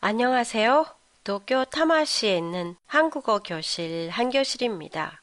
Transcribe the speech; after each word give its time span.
안녕하세요. 0.00 0.86
도쿄 1.24 1.64
타마시에 1.64 2.36
있는 2.36 2.76
한국어 2.86 3.40
교실 3.40 4.08
한교실입니다. 4.10 5.20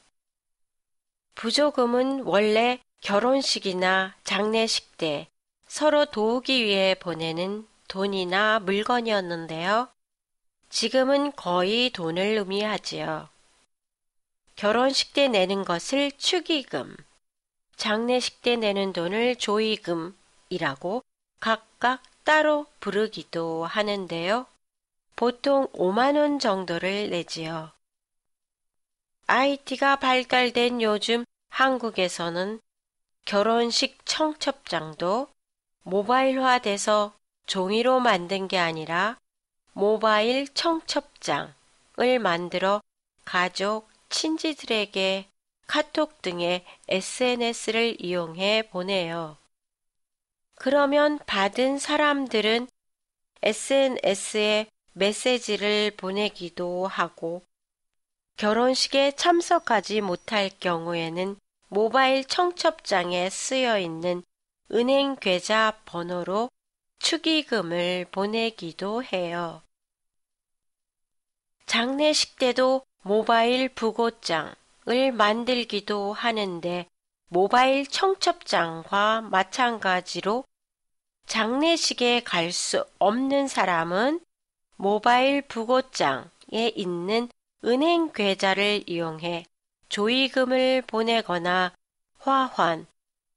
부조금은 1.33 2.23
원래 2.23 2.81
결혼식이나 2.99 4.15
장례식 4.25 4.97
때 4.97 5.29
서로 5.65 6.03
도우기 6.03 6.65
위해 6.65 6.93
보내는 6.95 7.65
돈이나 7.87 8.59
물건이었는데요. 8.59 9.87
지금은 10.67 11.31
거의 11.37 11.89
돈을 11.91 12.21
의미하지요. 12.39 13.29
결혼식 14.57 15.13
때 15.13 15.29
내는 15.29 15.63
것을 15.63 16.11
축의금, 16.17 16.97
장례식 17.77 18.41
때 18.41 18.57
내는 18.57 18.91
돈을 18.91 19.37
조의금이라고 19.37 21.01
각각 21.39 22.03
따로 22.25 22.65
부르기도 22.81 23.63
하는데요. 23.63 24.47
보통 25.15 25.67
5만 25.73 26.17
원 26.17 26.39
정도를 26.39 27.09
내지요. 27.09 27.71
IT가 29.27 29.95
발달된 29.95 30.81
요즘 30.81 31.25
한국에서는 31.49 32.59
결혼식 33.25 34.05
청첩장도 34.05 35.29
모바일화돼서 35.83 37.13
종이로 37.47 37.99
만든 37.99 38.47
게 38.47 38.57
아니라 38.57 39.17
모바일 39.73 40.53
청첩장을 40.53 41.53
만들어 42.21 42.81
가족, 43.23 43.89
친지들에게 44.09 45.27
카톡 45.67 46.21
등의 46.21 46.63
SNS를 46.87 47.97
이용해 47.99 48.69
보내요. 48.69 49.37
그러면 50.55 51.19
받은 51.25 51.79
사람들은 51.79 52.67
SNS에 53.41 54.67
메시지를 54.95 55.91
보내기도 55.97 56.87
하고 56.87 57.43
결혼식에 58.37 59.11
참석하지 59.11 60.01
못할 60.01 60.49
경우에는 60.59 61.35
모바일 61.67 62.23
청첩장에 62.23 63.29
쓰여 63.29 63.77
있는 63.79 64.23
은행 64.71 65.17
계좌 65.17 65.79
번호로 65.85 66.49
축의금을 66.99 68.07
보내기도 68.11 69.03
해요. 69.03 69.61
장례식 71.65 72.37
때도 72.37 72.85
모바일 73.01 73.67
부고장을 73.69 75.11
만들기도 75.13 76.13
하는데 76.13 76.87
모바일 77.27 77.85
청첩장과 77.85 79.21
마찬가지로 79.21 80.45
장례식에 81.27 82.23
갈 82.23 82.51
수 82.51 82.85
없는 82.99 83.47
사람은 83.47 84.24
모바일 84.77 85.41
부고장에 85.41 86.71
있는 86.75 87.29
은행 87.63 88.11
계좌를 88.11 88.83
이용해 88.87 89.45
조의금을 89.89 90.83
보내거나 90.87 91.73
화환, 92.19 92.87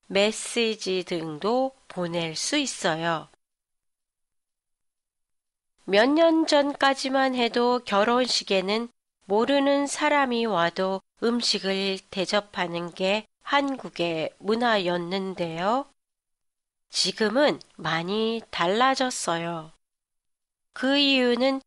메시지 0.06 1.04
등도 1.04 1.72
보낼 1.88 2.36
수 2.36 2.56
있어요. 2.56 3.28
몇 5.86 6.06
년 6.06 6.46
전까지만 6.46 7.34
해도 7.34 7.80
결혼식에는 7.84 8.88
모르는 9.24 9.86
사람이 9.86 10.46
와도 10.46 11.00
음식을 11.22 11.98
대접하는 12.10 12.92
게 12.92 13.26
한국의 13.42 14.34
문화였는데요. 14.38 15.86
지금은 16.90 17.60
많이 17.76 18.42
달라졌어요. 18.50 19.72
그 20.78 20.96
이유는 20.96 21.60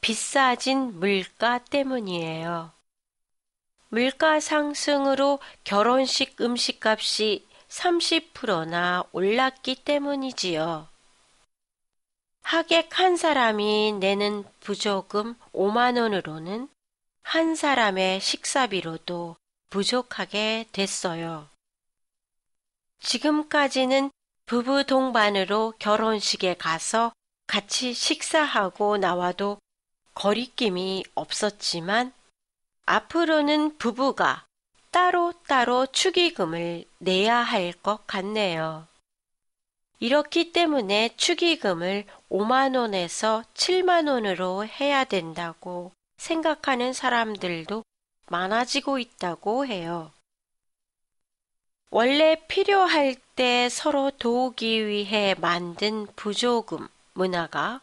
비싸진 0.00 0.98
물가 0.98 1.58
때문이에요. 1.58 2.72
물가 3.90 4.40
상승으로 4.40 5.40
결혼식 5.62 6.40
음식값이 6.40 7.46
30%나 7.68 9.04
올랐기 9.12 9.84
때문이지요. 9.84 10.88
하객 12.40 12.98
한 12.98 13.18
사람이 13.18 13.98
내는 14.00 14.42
부조금 14.60 15.34
5만 15.52 16.00
원으로는 16.00 16.70
한 17.20 17.54
사람의 17.54 18.22
식사비로도 18.22 19.36
부족하게 19.68 20.64
됐어요. 20.72 21.50
지금까지는 23.00 24.10
부부 24.46 24.84
동반으로 24.84 25.74
결혼식에 25.78 26.54
가서 26.54 27.12
같이 27.56 27.94
식사하고 27.94 28.98
나와도 28.98 29.58
거리낌이 30.12 31.04
없었지만 31.14 32.12
앞으로는 32.84 33.78
부부가 33.78 34.44
따로따로 34.90 35.86
축의금을 35.86 36.84
내야 36.98 37.36
할 37.36 37.72
것 37.72 38.06
같네요. 38.06 38.86
이렇기 40.00 40.52
때문에 40.52 41.16
축의금을 41.16 42.04
5만 42.28 42.76
원에서 42.76 43.42
7만 43.54 44.06
원으로 44.10 44.66
해야 44.66 45.04
된다고 45.04 45.92
생각하는 46.18 46.92
사람들도 46.92 47.84
많아지고 48.26 48.98
있다고 48.98 49.64
해요. 49.64 50.12
원래 51.88 52.36
필요할 52.48 53.14
때 53.34 53.70
서로 53.70 54.10
도우기 54.10 54.86
위해 54.86 55.34
만든 55.40 56.06
부조금 56.16 56.88
문화가 57.16 57.82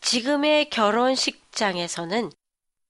지금의 0.00 0.70
결혼식장에서는 0.70 2.30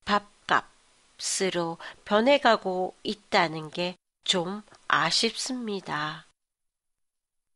밥값으로 0.05 1.79
변해가고 2.05 2.95
있다는 3.03 3.71
게 3.71 3.97
좀 4.29 4.63
아쉽습니다. 4.89 6.27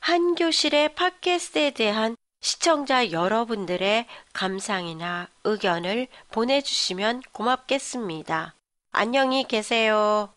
한 0.01 0.35
교실의 0.35 0.95
팟캐스트에 0.95 1.73
대한 1.73 2.17
시청자 2.41 3.13
여러분들의 3.13 4.07
감상이나 4.33 5.29
의견을 5.45 6.09
보내주시면 6.33 7.23
고맙겠습니다. 7.33 8.55
안녕히 8.91 9.45
계세요. 9.45 10.33